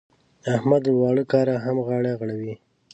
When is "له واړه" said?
0.87-1.23